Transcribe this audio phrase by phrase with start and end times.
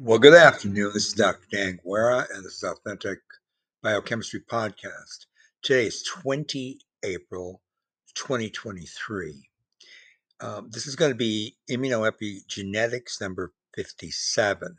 [0.00, 0.92] Well, good afternoon.
[0.94, 1.44] This is Dr.
[1.50, 3.18] Dan Guerra, and this is Authentic
[3.82, 5.26] Biochemistry Podcast.
[5.60, 7.60] Today is 20 April
[8.14, 9.42] 2023.
[10.40, 14.76] Um, this is going to be immunoepigenetics number 57.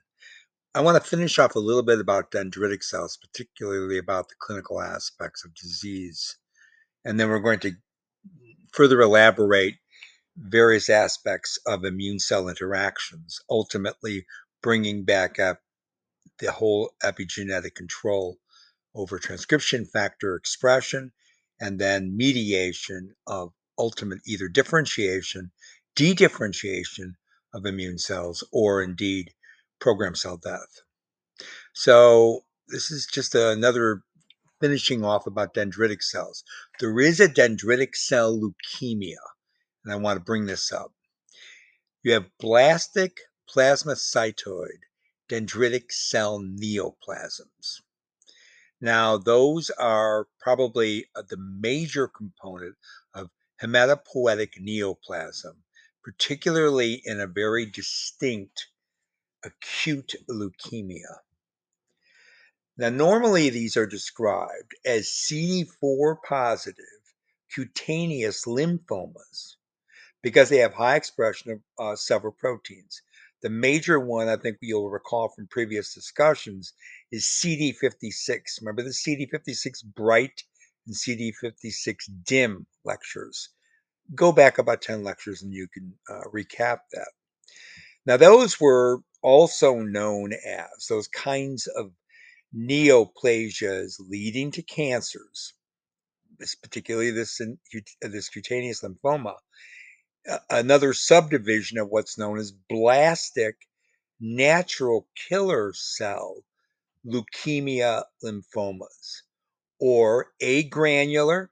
[0.73, 4.81] I want to finish off a little bit about dendritic cells, particularly about the clinical
[4.81, 6.37] aspects of disease.
[7.03, 7.73] And then we're going to
[8.71, 9.75] further elaborate
[10.37, 14.25] various aspects of immune cell interactions, ultimately
[14.61, 15.59] bringing back up
[16.39, 18.37] the whole epigenetic control
[18.95, 21.11] over transcription factor expression
[21.59, 25.51] and then mediation of ultimate either differentiation,
[25.95, 27.15] de-differentiation
[27.53, 29.31] of immune cells, or indeed
[29.79, 30.81] program cell death.
[31.73, 34.01] So this is just another
[34.59, 36.43] finishing off about dendritic cells.
[36.79, 39.15] There is a dendritic cell leukemia,
[39.83, 40.91] and I want to bring this up.
[42.03, 43.19] You have blastic
[43.53, 44.79] plasmacytoid
[45.29, 47.81] dendritic cell neoplasms.
[48.81, 52.75] Now, those are probably uh, the major component
[53.13, 53.29] of
[53.61, 55.57] hematopoietic neoplasm,
[56.03, 58.67] particularly in a very distinct
[59.43, 61.19] acute leukemia.
[62.77, 66.85] Now, normally these are described as CD4 positive
[67.53, 69.55] cutaneous lymphomas
[70.21, 73.01] because they have high expression of uh, several proteins.
[73.41, 76.73] The major one, I think you'll recall from previous discussions,
[77.11, 78.59] is CD56.
[78.61, 80.43] Remember the CD56 bright
[80.85, 81.95] and CD56
[82.25, 83.49] dim lectures.
[84.13, 87.11] Go back about 10 lectures and you can uh, recap that.
[88.05, 91.91] Now, those were also known as those kinds of
[92.55, 95.53] neoplasias leading to cancers,
[96.61, 97.39] particularly this,
[98.01, 99.35] this cutaneous lymphoma,
[100.49, 103.55] another subdivision of what's known as blastic
[104.19, 106.43] natural killer cell
[107.05, 109.21] leukemia lymphomas,
[109.79, 111.49] or agranular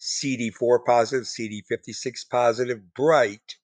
[0.00, 3.56] CD4 positive, CD56 positive, bright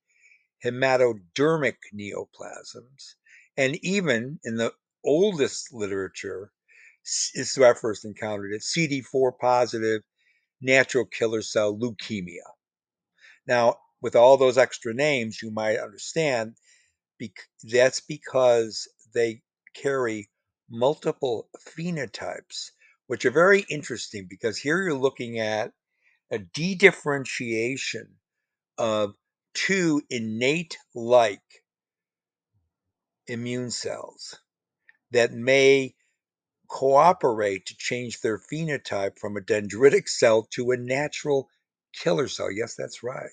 [0.64, 3.14] hematodermic neoplasms,
[3.56, 4.72] and even in the
[5.04, 6.52] oldest literature,
[7.02, 10.02] this is where I first encountered it, CD4 positive
[10.60, 12.46] natural killer cell leukemia.
[13.46, 16.54] Now, with all those extra names, you might understand
[17.64, 19.42] that's because they
[19.74, 20.30] carry
[20.70, 22.70] multiple phenotypes,
[23.08, 25.72] which are very interesting because here you're looking at
[26.30, 28.06] a de-differentiation
[28.78, 29.14] of
[29.54, 31.64] two innate like
[33.26, 34.36] immune cells
[35.10, 35.96] that may
[36.68, 41.48] cooperate to change their phenotype from a dendritic cell to a natural
[41.92, 42.52] killer cell.
[42.52, 43.32] Yes, that's right.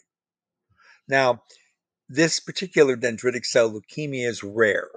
[1.07, 1.43] Now,
[2.09, 4.89] this particular dendritic cell leukemia is rare.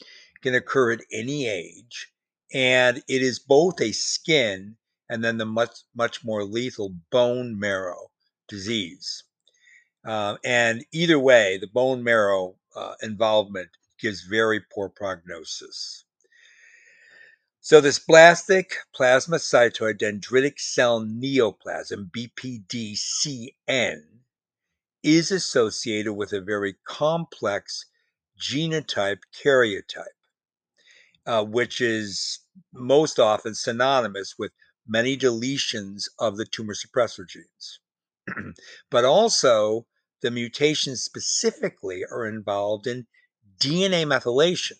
[0.00, 2.12] It can occur at any age,
[2.52, 4.76] and it is both a skin
[5.08, 8.10] and then the much much more lethal bone marrow
[8.48, 9.24] disease.
[10.04, 16.04] Uh, and either way, the bone marrow uh, involvement gives very poor prognosis.
[17.60, 24.02] So this blastic plasmacytoid dendritic cell neoplasm, BPDCN,
[25.02, 27.86] is associated with a very complex
[28.38, 30.04] genotype karyotype,
[31.26, 32.40] uh, which is
[32.72, 34.52] most often synonymous with
[34.86, 37.80] many deletions of the tumor suppressor genes.
[38.90, 39.86] but also,
[40.22, 43.06] the mutations specifically are involved in
[43.58, 44.78] DNA methylation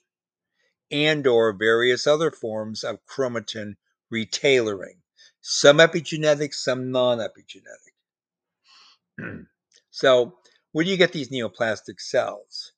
[0.90, 3.76] and or various other forms of chromatin
[4.12, 4.98] retailoring,
[5.40, 7.94] some epigenetic, some non-epigenetic.
[10.00, 10.38] So,
[10.72, 12.72] where do you get these neoplastic cells?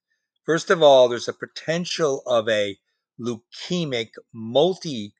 [0.44, 2.80] First of all, there's a potential of a
[3.16, 5.14] leukemic multi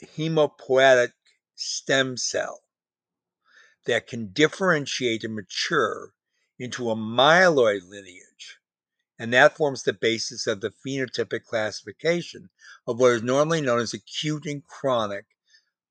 [0.00, 1.14] hemopoietic
[1.56, 2.62] stem cell
[3.86, 6.14] that can differentiate and mature
[6.60, 8.60] into a myeloid lineage.
[9.18, 12.50] And that forms the basis of the phenotypic classification
[12.86, 15.24] of what is normally known as acute and chronic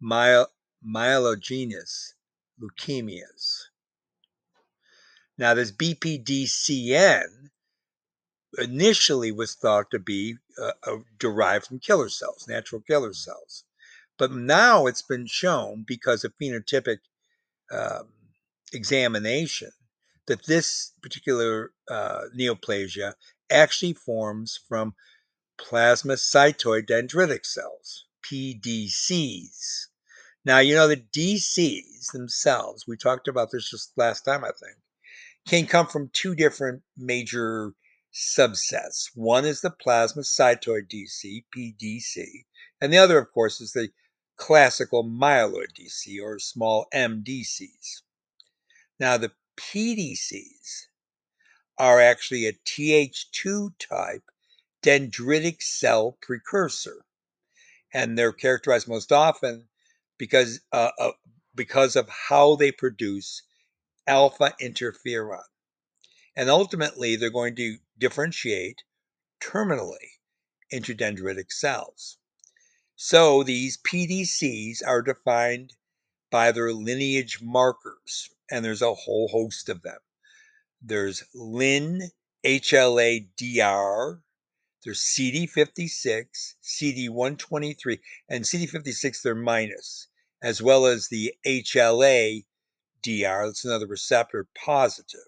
[0.01, 0.47] myel-
[0.81, 2.13] myelogenous
[2.57, 3.68] leukemias.
[5.39, 7.49] Now, this BPDCN
[8.57, 13.63] initially was thought to be uh, uh, derived from killer cells, natural killer cells.
[14.17, 16.97] But now it's been shown because of phenotypic
[17.71, 18.09] um,
[18.73, 19.71] examination
[20.27, 23.13] that this particular uh, neoplasia
[23.49, 24.93] actually forms from
[25.57, 29.85] plasmacytoid dendritic cells, PDCs.
[30.43, 34.75] Now, you know, the DCs themselves, we talked about this just last time, I think,
[35.47, 37.73] can come from two different major
[38.13, 39.09] subsets.
[39.15, 42.45] One is the plasmacytoid DC, PDC,
[42.81, 43.89] and the other, of course, is the
[44.37, 48.01] classical myeloid DC or small MDCs.
[48.99, 50.87] Now, the PDCs
[51.77, 54.23] are actually a Th2 type
[54.81, 57.05] dendritic cell precursor,
[57.93, 59.67] and they're characterized most often
[60.17, 61.11] because uh, uh,
[61.55, 63.43] because of how they produce
[64.09, 65.43] alpha interferon.
[66.35, 68.83] And ultimately, they're going to differentiate
[69.39, 70.17] terminally
[70.69, 72.17] into dendritic cells.
[72.95, 75.73] So these PDCs are defined
[76.31, 79.99] by their lineage markers, and there's a whole host of them.
[80.81, 82.11] There's LIN
[82.45, 84.21] HLA-DR,
[84.83, 90.07] there's CD56, CD123, and CD56 they're minus,
[90.41, 92.45] as well as the HLA
[93.01, 95.27] DR, that's another receptor positive,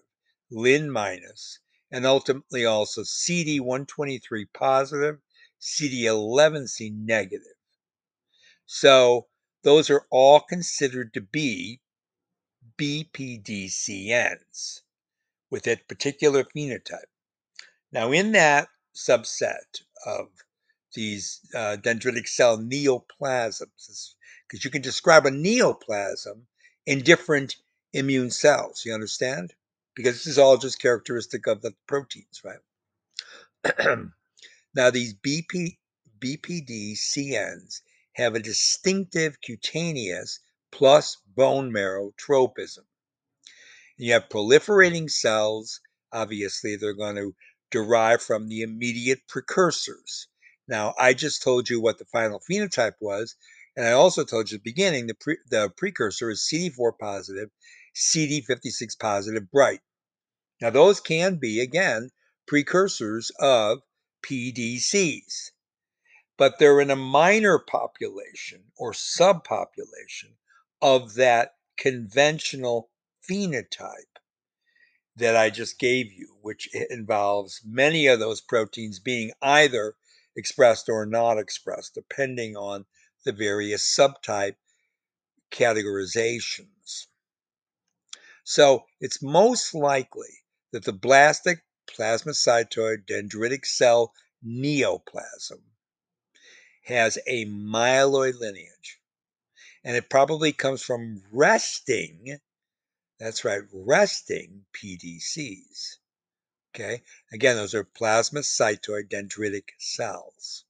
[0.50, 1.58] LIN minus,
[1.90, 5.18] and ultimately also CD123 positive,
[5.60, 7.56] CD11C negative.
[8.66, 9.28] So
[9.62, 11.80] those are all considered to be
[12.78, 14.80] BPDCNs
[15.50, 17.10] with that particular phenotype.
[17.92, 20.28] Now, in that subset of
[20.94, 24.14] these uh, dendritic cell neoplasms,
[24.48, 26.46] because you can describe a neoplasm
[26.86, 27.56] in different
[27.92, 29.54] immune cells, you understand?
[29.94, 32.60] Because this is all just characteristic of the proteins, right?
[34.74, 35.78] now, these BP,
[36.18, 37.82] BPD-CNs
[38.14, 40.40] have a distinctive cutaneous
[40.70, 42.84] plus bone marrow tropism.
[43.96, 45.80] You have proliferating cells.
[46.12, 47.34] Obviously, they're going to
[47.70, 50.28] derive from the immediate precursors.
[50.66, 53.36] Now, I just told you what the final phenotype was,
[53.76, 57.50] and I also told you at the beginning the, pre the precursor is CD4 positive,
[57.94, 59.80] CD56 positive bright.
[60.60, 62.10] Now, those can be, again,
[62.46, 63.82] precursors of
[64.24, 65.50] PDCs,
[66.36, 70.36] but they're in a minor population or subpopulation
[70.80, 72.90] of that conventional
[73.28, 74.18] phenotype
[75.16, 79.94] that I just gave you, which involves many of those proteins being either
[80.36, 82.86] expressed or not expressed, depending on
[83.24, 84.56] the various subtype
[85.50, 87.06] categorizations.
[88.44, 90.42] So it's most likely
[90.72, 94.12] that the blastic plasmacytoid dendritic cell
[94.44, 95.62] neoplasm
[96.84, 98.98] has a myeloid lineage.
[99.84, 102.38] And it probably comes from resting,
[103.18, 105.96] that's right, resting PDCs.
[106.74, 107.02] Okay,
[107.32, 110.64] again, those are plasmacytoid dendritic cells.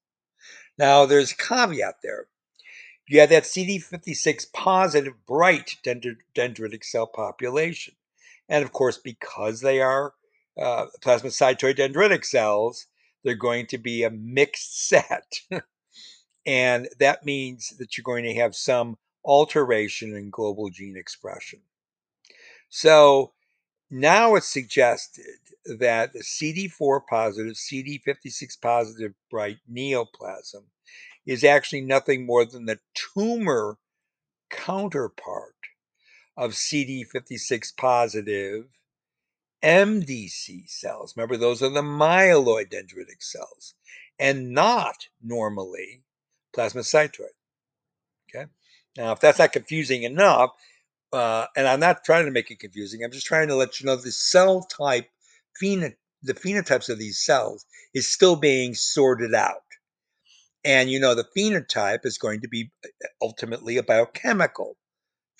[0.76, 2.26] Now, there's a caveat there.
[3.08, 7.94] You have that CD56 positive bright dendritic cell population.
[8.48, 10.14] And of course, because they are
[10.60, 12.86] uh, plasmacytoid dendritic cells,
[13.24, 15.40] they're going to be a mixed set.
[16.46, 21.60] and that means that you're going to have some alteration in global gene expression.
[22.68, 23.32] So
[23.90, 25.38] now it's suggested
[25.78, 30.64] that the CD4 positive, CD56 positive bright neoplasm
[31.26, 33.78] is actually nothing more than the tumor
[34.50, 35.54] counterpart
[36.36, 38.66] of CD56 positive
[39.62, 41.14] MDC cells.
[41.16, 43.74] Remember, those are the myeloid dendritic cells
[44.18, 46.02] and not normally
[46.54, 47.28] plasmacytoid.
[48.28, 48.46] Okay.
[48.96, 50.50] Now, if that's not confusing enough,
[51.12, 53.86] uh, and I'm not trying to make it confusing, I'm just trying to let you
[53.86, 55.08] know the cell type,
[55.62, 59.62] pheno- the phenotypes of these cells is still being sorted out.
[60.64, 62.88] And you know, the phenotype is going to be uh,
[63.20, 64.76] ultimately a biochemical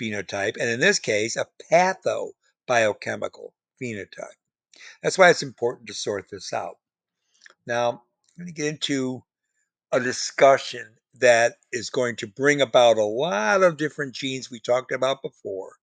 [0.01, 2.31] phenotype, and in this case, a patho
[2.67, 4.39] biochemical phenotype.
[5.03, 6.77] That's why it's important to sort this out.
[7.67, 9.23] Now, I'm going to get into
[9.93, 10.87] a discussion
[11.21, 15.77] that is going to bring about a lot of different genes we talked about before.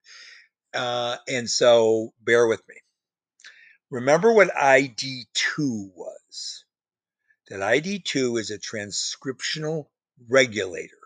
[0.74, 2.76] Uh, and so bear with me.
[3.92, 6.66] Remember what ID2 was
[7.50, 9.88] that ID2 is a transcriptional
[10.28, 10.98] regulator,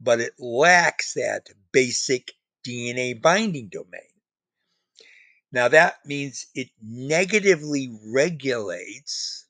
[0.00, 2.32] but it lacks that basic
[2.66, 4.00] DNA binding domain.
[5.52, 9.46] Now, that means it negatively regulates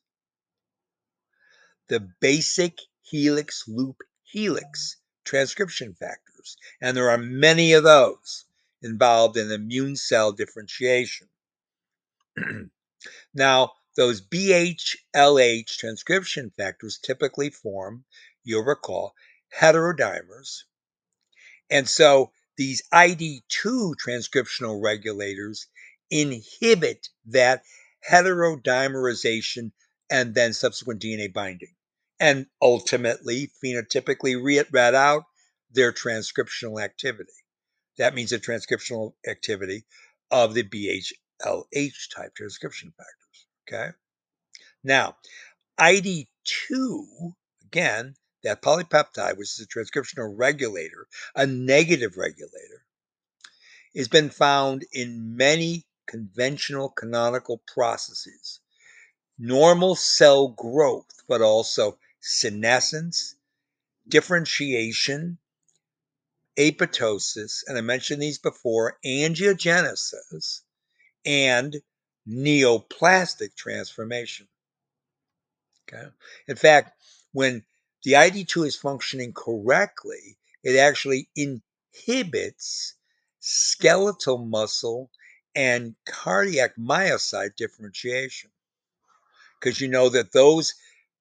[1.87, 8.45] the basic helix loop helix transcription factors, and there are many of those
[8.81, 11.29] involved in immune cell differentiation.
[13.33, 18.05] now, those BHLH transcription factors typically form,
[18.43, 19.13] you'll recall,
[19.59, 20.63] heterodimers.
[21.69, 25.67] And so these ID2 transcriptional regulators
[26.09, 27.63] inhibit that
[28.09, 29.71] heterodimerization
[30.09, 31.73] and then subsequent DNA binding.
[32.19, 35.23] And ultimately, phenotypically read out
[35.71, 37.33] their transcriptional activity.
[37.97, 39.85] That means the transcriptional activity
[40.31, 43.22] of the BHLH type transcription factors.
[43.67, 43.91] Okay.
[44.83, 45.17] Now,
[45.79, 52.85] ID2, again, that polypeptide, which is a transcriptional regulator, a negative regulator,
[53.95, 58.59] has been found in many conventional canonical processes.
[59.37, 63.35] Normal cell growth, but also senescence,
[64.07, 65.37] differentiation,
[66.57, 70.61] apoptosis, and I mentioned these before, angiogenesis,
[71.25, 71.81] and
[72.27, 74.47] neoplastic transformation.
[75.87, 76.07] Okay.
[76.47, 76.97] In fact,
[77.31, 77.63] when
[78.03, 82.95] the ID2 is functioning correctly, it actually inhibits
[83.39, 85.11] skeletal muscle
[85.55, 88.49] and cardiac myocyte differentiation.
[89.59, 90.73] Because you know that those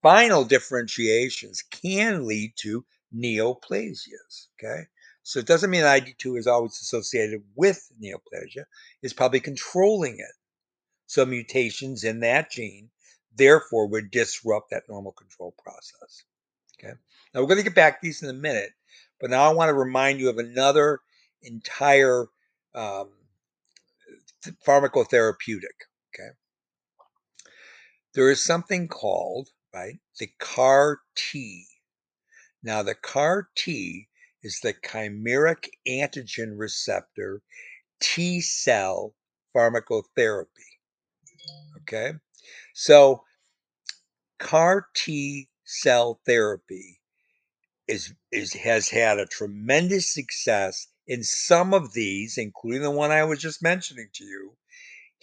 [0.03, 4.49] final differentiations can lead to neoplasias.
[4.59, 4.87] Okay.
[5.23, 8.65] So it doesn't mean ID2 is always associated with neoplasia,
[9.03, 10.35] it's probably controlling it.
[11.13, 12.89] So mutations in that gene
[13.37, 16.25] therefore would disrupt that normal control process.
[16.79, 16.95] Okay.
[17.35, 18.71] Now we're going to get back to these in a minute,
[19.21, 21.01] but now I want to remind you of another
[21.43, 22.29] entire
[22.75, 23.11] um,
[24.67, 25.77] pharmacotherapeutic.
[26.15, 26.31] Okay.
[28.15, 31.67] There is something called, right, the CAR T.
[32.63, 34.09] Now, the CAR T
[34.43, 37.43] is the chimeric antigen receptor
[38.01, 39.15] T cell
[39.55, 40.72] pharmacotherapy.
[41.83, 42.13] Okay.
[42.75, 43.25] So,
[44.39, 47.01] CAR T cell therapy
[47.87, 53.25] is, is has had a tremendous success in some of these, including the one I
[53.25, 54.57] was just mentioning to you,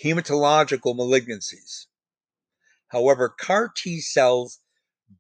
[0.04, 1.88] hematological malignancies.
[2.90, 4.60] However, CAR T cells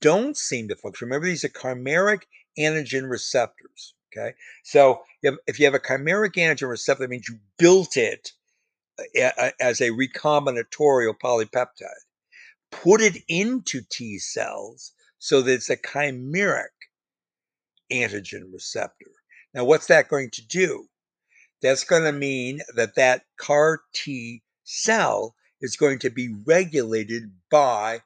[0.01, 1.07] don't seem to function.
[1.07, 2.23] Remember, these are chimeric
[2.57, 3.95] antigen receptors.
[4.11, 8.33] Okay, so if you have a chimeric antigen receptor, that means you built it
[9.59, 12.05] as a recombinatorial polypeptide.
[12.71, 16.67] Put it into T cells so that it's a chimeric
[17.91, 19.11] antigen receptor.
[19.53, 20.87] Now, what's that going to do?
[21.61, 28.03] That's going to mean that that CAR T cell is going to be regulated by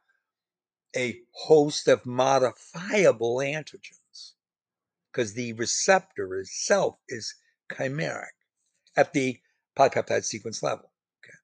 [0.96, 4.34] a host of modifiable antigens
[5.12, 7.36] because the receptor itself is
[7.72, 8.34] chimeric
[8.96, 9.40] at the
[9.78, 10.92] polypeptide sequence level.
[11.24, 11.38] Okay.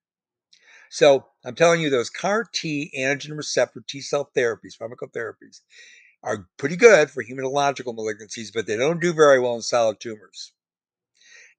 [0.90, 5.62] So I'm telling you, those CAR T antigen receptor T cell therapies, pharmacotherapies,
[6.24, 10.54] are pretty good for hematological malignancies, but they don't do very well in solid tumors.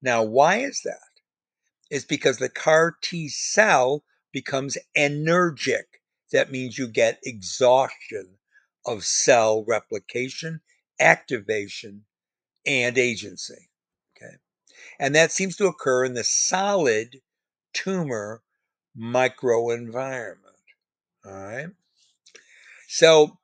[0.02, 0.98] Now, why is that?
[1.90, 5.84] It's because the CAR T cell becomes anergic.
[6.32, 8.38] That means you get exhaustion
[8.86, 10.60] of cell replication,
[11.00, 12.04] activation,
[12.66, 13.69] and agency.
[15.00, 17.22] And that seems to occur in the solid
[17.72, 18.42] tumor
[18.94, 20.36] microenvironment.
[21.24, 21.68] All right.
[22.86, 23.38] So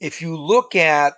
[0.00, 1.14] if you look at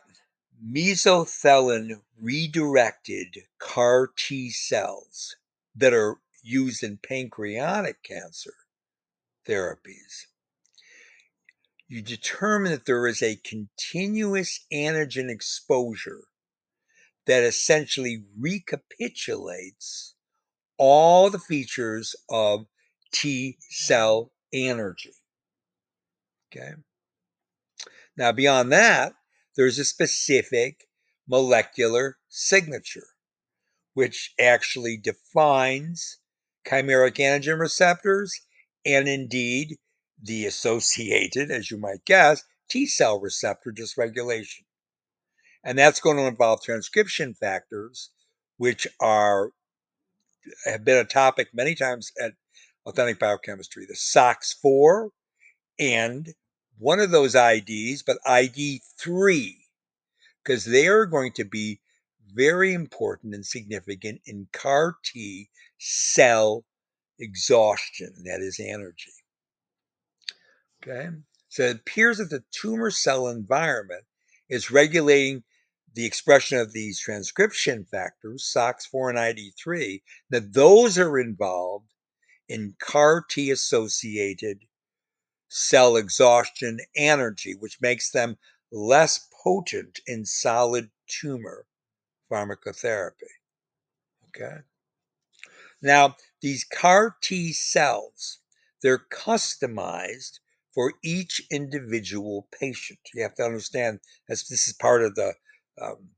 [0.62, 5.37] mesothelin redirected CAR T cells
[5.75, 8.53] that are used in pancreatic cancer
[9.49, 10.26] therapies,
[11.88, 16.25] you determine that there is a continuous antigen exposure
[17.26, 20.14] that essentially recapitulates
[20.76, 22.66] all the features of
[23.12, 25.14] T cell energy.
[26.50, 26.73] Okay.
[28.16, 29.14] Now, beyond that,
[29.57, 30.87] there's a specific
[31.26, 33.07] molecular signature,
[33.95, 36.19] which actually defines
[36.66, 38.40] chimeric antigen receptors
[38.85, 39.78] and indeed
[40.23, 44.64] the associated, as you might guess, T cell receptor dysregulation.
[45.64, 48.11] And that's going to involve transcription factors,
[48.59, 49.50] which are
[50.66, 52.33] have been a topic many times at
[52.87, 53.87] authentic biochemistry.
[53.87, 55.09] The SOX4
[55.78, 56.35] and
[56.78, 59.54] one of those IDs, but ID3,
[60.44, 61.80] because they are going to be
[62.35, 66.64] very important and significant in CAR T cell
[67.18, 69.12] exhaustion, that is energy.
[70.83, 71.09] Okay,
[71.49, 74.04] so it appears that the tumor cell environment
[74.50, 75.42] is regulating
[75.95, 81.93] the expression of these transcription factors, SOX4 and ID3, that those are involved
[82.49, 84.65] in CAR T associated
[85.49, 88.37] cell exhaustion energy, which makes them
[88.73, 91.67] less potent in solid tumor
[92.31, 93.33] pharmacotherapy.
[94.29, 94.57] Okay.
[95.81, 98.41] Now, these CAR T cells
[98.85, 100.41] they're customized
[100.75, 102.99] for each individual patient.
[103.15, 105.33] You have to understand this, this is part of the
[105.81, 106.11] um,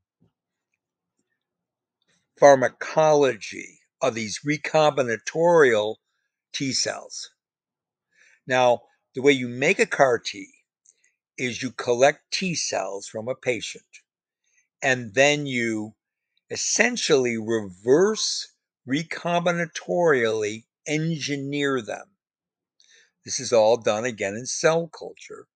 [2.39, 5.95] pharmacology of these recombinatorial
[6.53, 7.31] T cells.
[8.45, 8.81] Now,
[9.15, 10.47] the way you make a CAR T
[11.37, 13.83] is you collect T cells from a patient
[14.81, 15.95] and then you
[16.49, 18.53] essentially reverse
[18.87, 22.11] recombinatorially engineer them.
[23.25, 25.47] This is all done again in cell culture.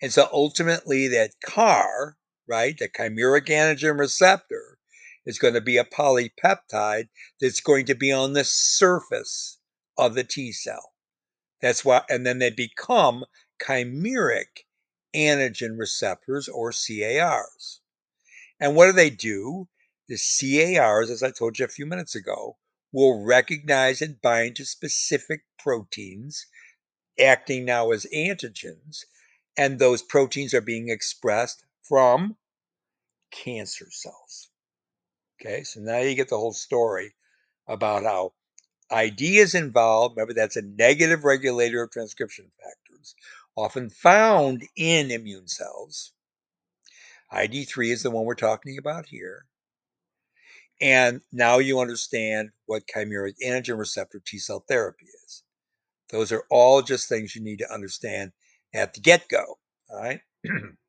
[0.00, 2.16] And so ultimately, that CAR,
[2.46, 4.78] right, the chimeric antigen receptor,
[5.26, 7.08] is going to be a polypeptide
[7.40, 9.58] that's going to be on the surface
[9.96, 10.92] of the T cell.
[11.62, 13.24] That's why, and then they become
[13.62, 14.66] chimeric
[15.14, 17.80] antigen receptors or CARs.
[18.60, 19.68] And what do they do?
[20.08, 22.58] The CARs, as I told you a few minutes ago,
[22.92, 26.46] will recognize and bind to specific proteins
[27.18, 29.04] acting now as antigens,
[29.56, 32.36] and those proteins are being expressed from
[33.30, 34.50] cancer cells.
[35.40, 37.14] Okay, so now you get the whole story
[37.66, 38.32] about how
[38.90, 40.16] ID is involved.
[40.16, 43.14] Remember, that's a negative regulator of transcription factors,
[43.56, 46.12] often found in immune cells.
[47.32, 49.46] ID3 is the one we're talking about here.
[50.80, 55.42] And now you understand what chimeric antigen receptor T cell therapy is.
[56.10, 58.32] Those are all just things you need to understand
[58.72, 59.58] at the get go.
[59.90, 60.20] All right.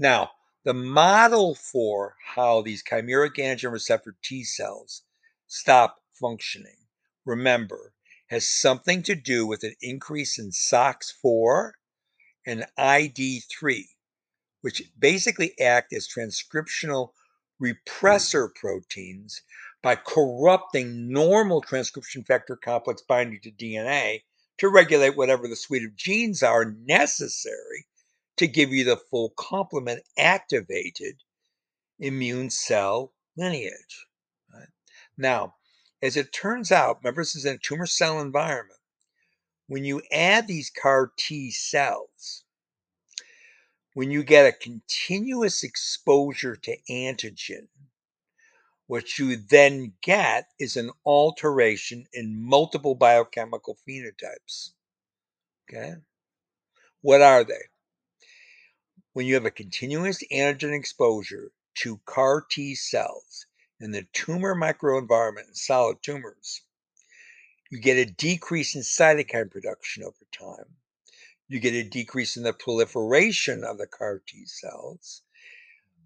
[0.00, 0.30] now,
[0.64, 5.02] the model for how these chimeric antigen receptor T cells
[5.46, 6.86] stop functioning,
[7.26, 7.92] remember,
[8.28, 11.72] has something to do with an increase in SOX4
[12.46, 13.88] and ID3,
[14.62, 17.10] which basically act as transcriptional
[17.62, 19.42] repressor proteins
[19.82, 24.22] by corrupting normal transcription factor complex binding to DNA
[24.56, 27.84] to regulate whatever the suite of genes are necessary
[28.40, 31.16] to give you the full complement activated
[31.98, 34.06] immune cell lineage.
[34.52, 34.68] Right?
[35.18, 35.56] Now,
[36.02, 38.80] as it turns out, remember this is in a tumor cell environment.
[39.66, 42.44] When you add these CAR T cells,
[43.92, 47.68] when you get a continuous exposure to antigen,
[48.86, 54.70] what you then get is an alteration in multiple biochemical phenotypes.
[55.68, 55.96] Okay?
[57.02, 57.69] What are they?
[59.12, 63.46] When you have a continuous antigen exposure to CAR T cells
[63.80, 66.62] in the tumor microenvironment in solid tumors,
[67.70, 70.76] you get a decrease in cytokine production over time.
[71.48, 75.22] You get a decrease in the proliferation of the CAR T cells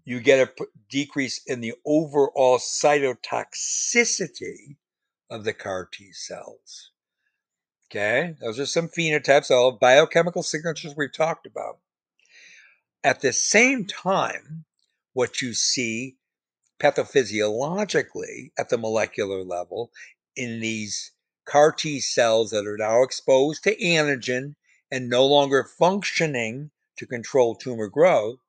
[0.05, 0.51] you get a
[0.89, 4.75] decrease in the overall cytotoxicity
[5.29, 6.91] of the CAR T cells.
[7.89, 11.79] Okay, those are some phenotypes, all biochemical signatures we've talked about.
[13.05, 14.65] At the same time,
[15.13, 16.17] what you see
[16.79, 19.91] pathophysiologically at the molecular level
[20.35, 21.11] in these
[21.45, 24.55] CAR T cells that are now exposed to antigen
[24.89, 28.39] and no longer functioning to control tumor growth,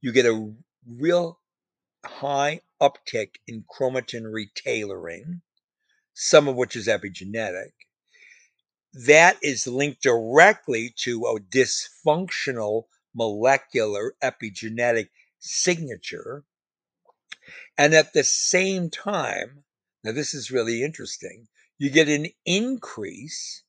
[0.00, 0.54] you get a
[0.86, 1.38] real
[2.02, 5.42] high uptick in chromatin retailoring,
[6.14, 7.72] some of which is epigenetic.
[8.94, 12.84] That is linked directly to a dysfunctional
[13.14, 16.44] molecular epigenetic signature.
[17.76, 19.64] And at the same time,
[20.04, 23.62] now this is really interesting, you get an increase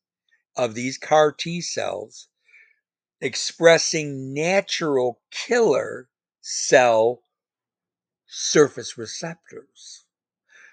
[0.56, 2.28] of these CAR T cells
[3.22, 6.10] expressing natural killer
[6.42, 7.22] cell
[8.26, 10.06] surface receptors.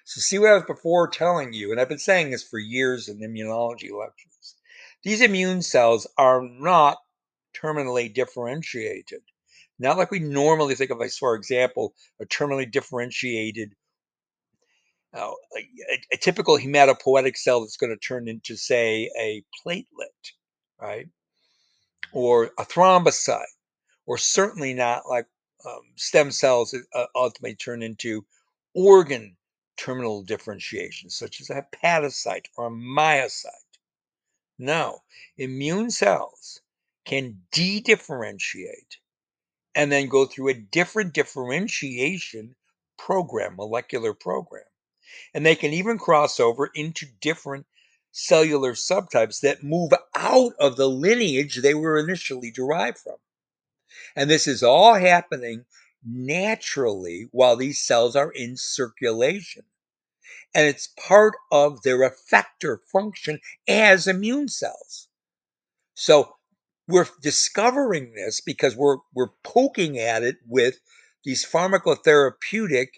[0.05, 3.09] So, see what I was before telling you, and I've been saying this for years
[3.09, 4.57] in immunology lectures.
[5.05, 6.99] These immune cells are not
[7.55, 9.23] terminally differentiated.
[9.79, 13.75] Not like we normally think of, as for example, a terminally differentiated,
[15.15, 15.69] uh, a,
[16.13, 20.33] a typical hematopoietic cell that's going to turn into, say, a platelet,
[20.81, 21.09] right?
[22.13, 23.45] Or a thrombocyte,
[24.07, 25.27] or certainly not like
[25.65, 28.25] um, stem cells uh, ultimately turn into
[28.75, 29.37] organ
[29.77, 33.47] terminal differentiation, such as a hepatocyte or a myocyte.
[34.59, 35.03] No,
[35.37, 36.61] immune cells
[37.09, 38.99] can de differentiate
[39.75, 42.55] and then go through a different differentiation
[42.99, 44.65] program, molecular program.
[45.33, 47.67] And they can even cross over into different
[48.13, 53.17] cellular subtypes that move out of the lineage they were initially derived from.
[54.15, 55.65] And this is all happening
[56.05, 59.63] naturally while these cells are in circulation.
[60.55, 65.09] And it's part of their effector function as immune cells.
[65.95, 66.38] So
[66.89, 70.81] we're discovering this because we're we're poking at it with
[71.25, 72.89] these pharmacotherapeutic,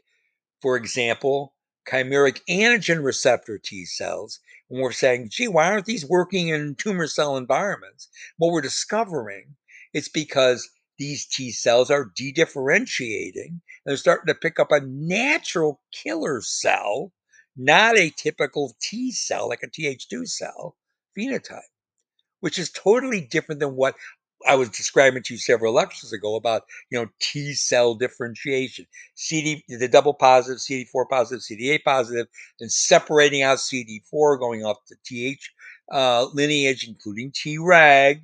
[0.62, 1.54] for example,
[1.88, 4.40] chimeric antigen receptor T cells.
[4.70, 8.08] And we're saying, gee, why aren't these working in tumor cell environments?
[8.38, 9.56] What we're discovering
[9.92, 15.80] it's because these T cells are de-differentiating and they're starting to pick up a natural
[15.92, 17.12] killer cell,
[17.56, 20.76] not a typical T cell like a Th2 cell
[21.18, 21.62] phenotype,
[22.40, 23.94] which is totally different than what
[24.46, 29.62] I was describing to you several lectures ago about you know T cell differentiation, CD
[29.68, 32.26] the double positive, CD4 positive, CD8 positive,
[32.58, 35.52] and separating out CD4, going off the TH
[35.92, 38.22] uh, lineage, including Treg,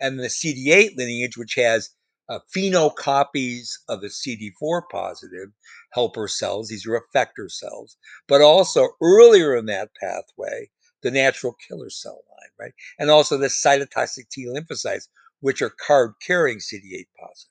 [0.00, 1.90] and the CD8 lineage, which has
[2.30, 5.50] uh, phenocopies of the CD4 positive
[5.92, 6.68] helper cells.
[6.68, 7.96] These are effector cells,
[8.28, 10.70] but also earlier in that pathway,
[11.02, 12.72] the natural killer cell line, right?
[12.98, 15.08] And also the cytotoxic T lymphocytes,
[15.40, 17.50] which are card carrying CD8 positive.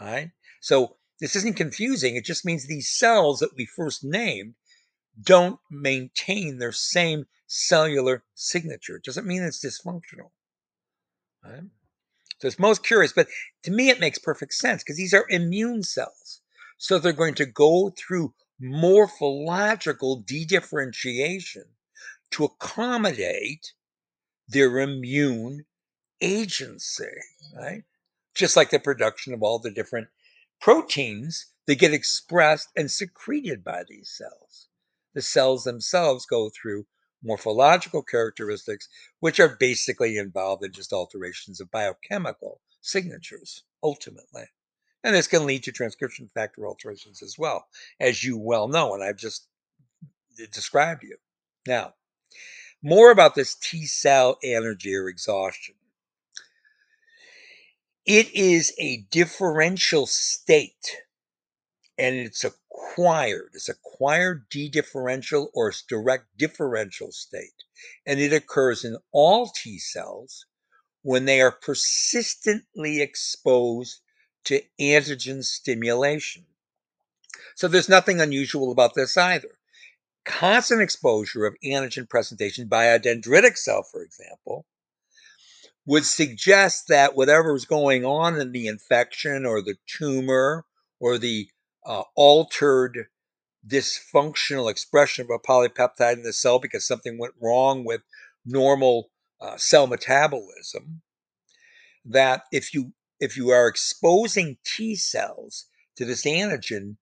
[0.00, 0.30] All right.
[0.60, 2.16] So this isn't confusing.
[2.16, 4.54] It just means these cells that we first named
[5.22, 8.96] don't maintain their same cellular signature.
[8.96, 10.30] It doesn't mean it's dysfunctional.
[11.44, 11.62] Right?
[12.40, 13.28] So it's most curious, but
[13.62, 16.40] to me it makes perfect sense because these are immune cells.
[16.78, 21.64] So they're going to go through morphological de-differentiation
[22.34, 23.72] to accommodate
[24.48, 25.64] their immune
[26.20, 27.04] agency,
[27.56, 27.82] right?
[28.34, 30.08] Just like the production of all the different
[30.60, 34.68] proteins that get expressed and secreted by these cells.
[35.14, 36.86] The cells themselves go through
[37.22, 38.88] morphological characteristics,
[39.20, 44.44] which are basically involved in just alterations of biochemical signatures, ultimately.
[45.04, 47.68] And this can lead to transcription factor alterations as well,
[48.00, 49.46] as you well know, and I've just
[50.42, 51.16] uh, described you.
[51.66, 51.94] Now,
[52.82, 55.74] more about this T cell energy or exhaustion.
[58.04, 60.96] It is a differential state
[61.96, 63.50] and it's acquired.
[63.54, 67.64] It's acquired de-differential or direct differential state.
[68.06, 70.46] And it occurs in all T cells
[71.02, 74.00] when they are persistently exposed
[74.44, 76.44] to antigen stimulation.
[77.54, 79.56] So there's nothing unusual about this either.
[80.24, 84.64] Constant exposure of antigen presentation by a dendritic cell, for example,
[85.86, 90.64] would suggest that whatever is going on in the infection or the tumor
[90.98, 91.48] or the
[91.84, 93.06] uh, altered
[93.66, 98.02] dysfunctional expression of a polypeptide in the cell because something went wrong with
[98.44, 99.10] normal
[99.40, 101.02] uh, cell metabolism
[102.04, 106.96] that if you if you are exposing T cells to this antigen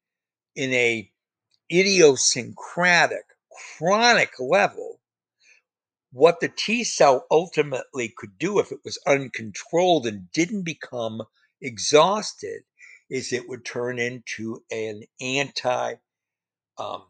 [0.54, 1.11] in a
[1.72, 3.24] idiosyncratic
[3.78, 5.00] chronic level
[6.12, 11.22] what the T cell ultimately could do if it was uncontrolled and didn't become
[11.61, 12.64] exhausted
[13.08, 15.94] is it would turn into an anti
[16.78, 17.04] um,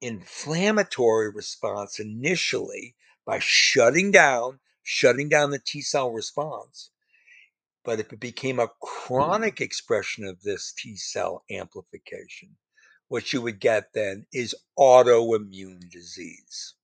[0.00, 6.90] inflammatory response initially by shutting down shutting down the T cell response.
[7.84, 12.56] But if it became a chronic expression of this T cell amplification,
[13.08, 16.74] what you would get then is autoimmune disease.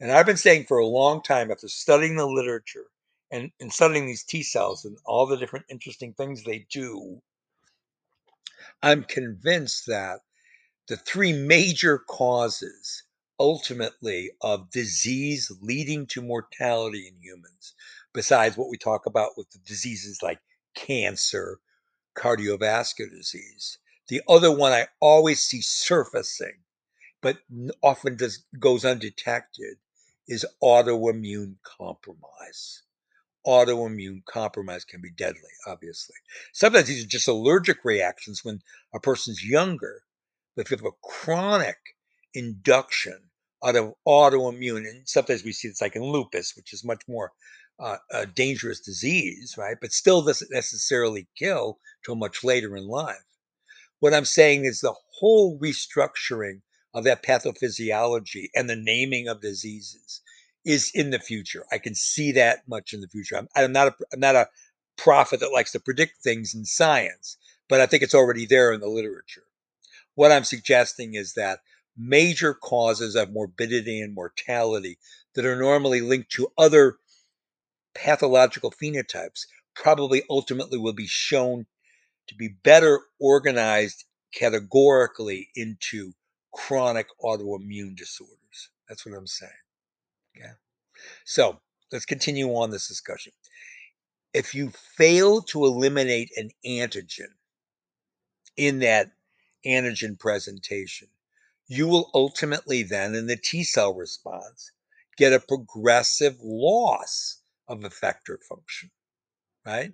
[0.00, 2.86] And I've been saying for a long time, after studying the literature
[3.30, 7.20] and, and studying these T cells and all the different interesting things they do,
[8.82, 10.20] I'm convinced that
[10.88, 13.04] the three major causes
[13.40, 17.74] ultimately of disease leading to mortality in humans,
[18.12, 20.40] besides what we talk about with the diseases like
[20.74, 21.58] cancer,
[22.16, 23.78] cardiovascular disease.
[24.08, 26.64] The other one I always see surfacing,
[27.20, 27.38] but
[27.82, 29.76] often does, goes undetected,
[30.26, 32.82] is autoimmune compromise.
[33.46, 36.16] Autoimmune compromise can be deadly, obviously.
[36.54, 38.62] Sometimes these are just allergic reactions when
[38.94, 40.02] a person's younger,
[40.56, 41.76] but if you have a chronic
[42.32, 43.30] induction
[43.62, 47.32] out of autoimmune, and sometimes we see it's like in lupus, which is much more
[47.78, 49.76] uh, a dangerous disease, right?
[49.80, 53.16] But still doesn't necessarily kill till much later in life.
[54.00, 56.60] What I'm saying is the whole restructuring
[56.94, 60.20] of that pathophysiology and the naming of diseases
[60.64, 61.64] is in the future.
[61.72, 63.36] I can see that much in the future.
[63.36, 64.48] I'm, I'm not a, I'm not a
[64.96, 67.36] prophet that likes to predict things in science,
[67.68, 69.44] but I think it's already there in the literature.
[70.14, 71.60] What I'm suggesting is that
[71.96, 74.98] major causes of morbidity and mortality
[75.34, 76.98] that are normally linked to other
[77.94, 81.66] pathological phenotypes probably ultimately will be shown
[82.28, 86.12] to be better organized categorically into
[86.52, 88.70] chronic autoimmune disorders.
[88.88, 89.52] That's what I'm saying.
[90.36, 90.50] Okay.
[91.24, 91.60] So
[91.92, 93.32] let's continue on this discussion.
[94.34, 97.32] If you fail to eliminate an antigen
[98.56, 99.10] in that
[99.66, 101.08] antigen presentation,
[101.66, 104.70] you will ultimately then, in the T cell response,
[105.16, 108.90] get a progressive loss of effector function,
[109.66, 109.92] right?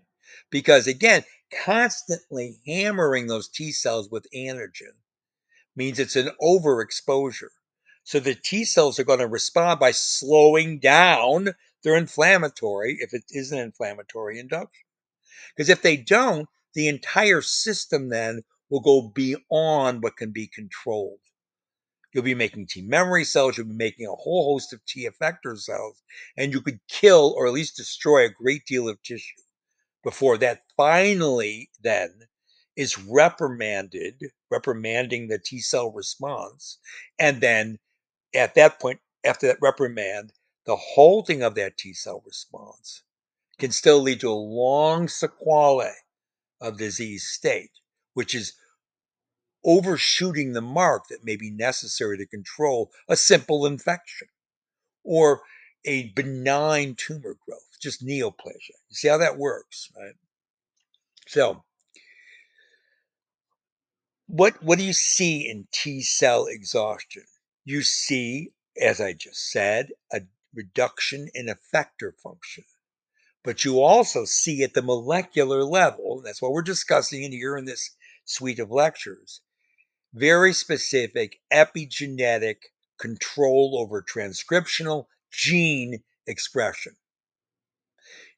[0.51, 1.25] Because again,
[1.65, 4.95] constantly hammering those T cells with antigen
[5.77, 7.51] means it's an overexposure.
[8.05, 13.25] So the T cells are going to respond by slowing down their inflammatory, if it
[13.31, 14.85] is an inflammatory induction.
[15.57, 21.21] Because if they don't, the entire system then will go beyond what can be controlled.
[22.13, 25.59] You'll be making T memory cells, you'll be making a whole host of T effector
[25.59, 26.03] cells,
[26.37, 29.44] and you could kill or at least destroy a great deal of tissue
[30.05, 32.13] before that finally then
[32.77, 36.79] is reprimanded, reprimanding the T cell response.
[37.19, 37.79] And then
[38.35, 40.33] at that point, after that reprimand,
[40.67, 43.03] the halting of that T cell response
[43.59, 45.95] can still lead to a long sequelae
[46.61, 47.71] of disease state,
[48.15, 48.55] which is
[49.65, 54.29] overshooting the mark that may be necessary to control a simple infection
[55.05, 55.43] or
[55.85, 58.75] a benign tumor growth, just neoplasia.
[58.89, 60.15] You see how that works, right?
[61.29, 61.63] So,
[64.27, 67.25] what what do you see in T cell exhaustion?
[67.65, 70.23] You see, as I just said, a
[70.55, 72.65] reduction in effector function.
[73.43, 77.67] But you also see at the molecular level, that's what we're discussing in here in
[77.67, 77.91] this
[78.25, 79.43] suite of lectures,
[80.15, 82.57] very specific epigenetic
[82.99, 86.97] control over transcriptional gene expression.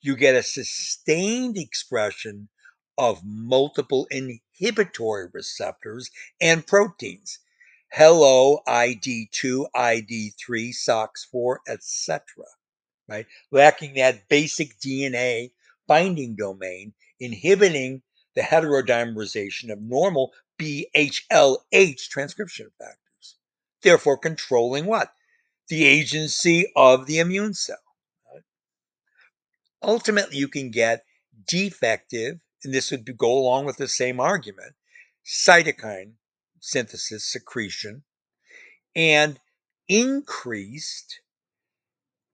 [0.07, 2.49] You get a sustained expression
[2.97, 7.41] of multiple inhibitory receptors and proteins.
[7.91, 12.23] Hello, ID2, ID3, SOX4, etc.
[13.09, 13.27] Right?
[13.51, 15.51] Lacking that basic DNA
[15.89, 18.03] binding domain, inhibiting
[18.37, 23.39] the heterodimerization of normal BHLH transcription factors,
[23.83, 25.13] therefore controlling what?
[25.67, 27.79] The agency of the immune cell.
[29.87, 31.05] Ultimately, you can get
[31.47, 34.75] defective, and this would go along with the same argument,
[35.25, 36.15] cytokine
[36.61, 38.03] synthesis secretion
[38.97, 39.39] and
[39.89, 41.21] increased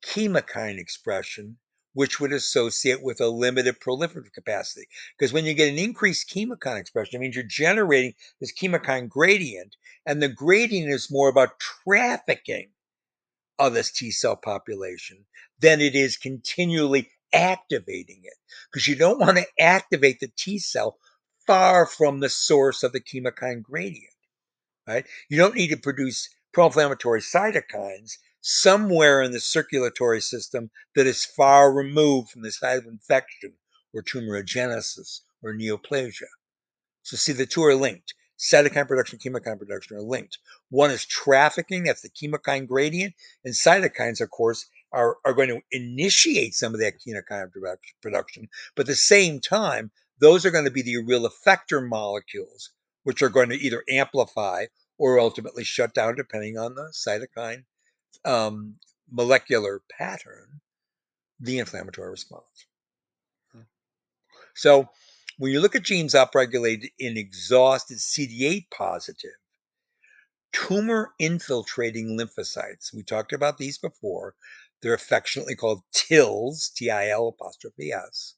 [0.02, 1.58] chemokine expression
[1.94, 4.88] which would associate with a limited proliferative capacity.
[5.18, 9.76] Because when you get an increased chemokine expression, it means you're generating this chemokine gradient,
[10.06, 12.70] and the gradient is more about trafficking
[13.58, 15.26] of this T cell population
[15.58, 18.34] than it is continually activating it.
[18.70, 20.98] Because you don't want to activate the T cell
[21.46, 24.14] far from the source of the chemokine gradient,
[24.86, 25.06] right?
[25.28, 31.72] You don't need to produce pro-inflammatory cytokines somewhere in the circulatory system that is far
[31.72, 33.54] removed from the site of infection
[33.94, 36.28] or tumorigenesis or neoplasia.
[37.02, 38.14] So see, the two are linked.
[38.38, 40.38] Cytokine production, chemokine production are linked.
[40.70, 43.14] One is trafficking, that's the chemokine gradient,
[43.44, 47.50] and cytokines, of course, are, are going to initiate some of that chemokine
[48.00, 48.48] production.
[48.74, 52.70] But at the same time, those are going to be the real effector molecules,
[53.02, 54.66] which are going to either amplify
[54.98, 57.64] or ultimately shut down, depending on the cytokine
[58.24, 58.76] um,
[59.10, 60.60] molecular pattern,
[61.40, 62.66] the inflammatory response.
[64.54, 64.88] So
[65.38, 69.30] when you look at genes upregulated in exhausted CD8 positive,
[70.52, 74.34] tumor infiltrating lymphocytes, we talked about these before,
[74.82, 78.34] they're affectionately called TILs, T I L apostrophe S.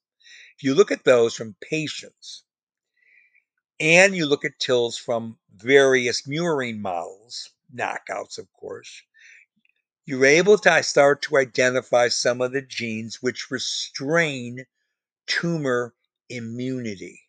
[0.56, 2.44] If you look at those from patients,
[3.80, 9.02] and you look at TILs from various murine models, knockouts, of course,
[10.06, 14.64] you're able to start to identify some of the genes which restrain
[15.26, 15.94] tumor
[16.28, 17.20] immunity.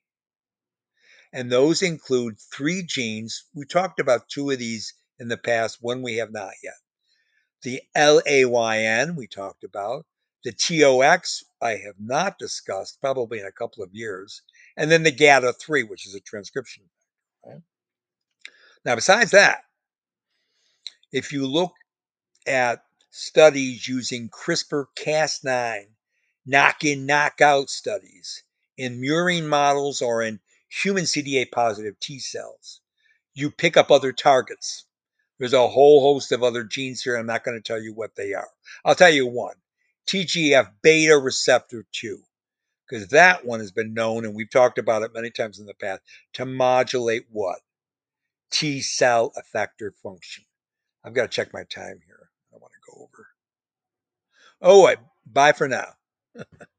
[1.33, 3.45] And those include three genes.
[3.53, 6.75] We talked about two of these in the past, one we have not yet.
[7.63, 10.05] The LAYN, we talked about.
[10.43, 14.43] The TOX, I have not discussed, probably in a couple of years.
[14.77, 16.83] And then the GATA3, which is a transcription?
[18.85, 19.63] Now, besides that,
[21.11, 21.73] if you look
[22.45, 25.85] at studies using CRISPR Cas9,
[26.45, 28.43] knock in, knock out studies
[28.77, 30.39] in murine models or in
[30.69, 32.81] human CD8 positive T cells.
[33.33, 34.84] You pick up other targets.
[35.39, 37.15] There's a whole host of other genes here.
[37.15, 38.49] I'm not going to tell you what they are.
[38.83, 39.55] I'll tell you one
[40.07, 42.21] TGF beta receptor 2,
[42.87, 45.73] because that one has been known, and we've talked about it many times in the
[45.73, 46.01] past,
[46.33, 47.59] to modulate what?
[48.51, 50.45] T cell effector function.
[51.03, 52.29] I've got to check my time here.
[52.53, 53.27] I want to go over.
[54.61, 54.95] Oh, I
[55.25, 55.87] Bye for now.